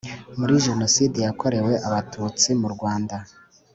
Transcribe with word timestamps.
muri 0.39 0.53
Jenoside 0.65 1.17
yakorewe 1.27 1.73
abatutsi 1.87 2.49
mu 2.61 2.67
Rwanda 2.75 3.15